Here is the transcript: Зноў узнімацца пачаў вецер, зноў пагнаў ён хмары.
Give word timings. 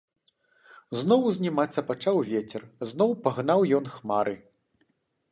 Зноў 0.99 1.19
узнімацца 1.31 1.83
пачаў 1.89 2.17
вецер, 2.29 2.61
зноў 2.91 3.13
пагнаў 3.27 3.59
ён 3.81 3.85
хмары. 3.99 4.35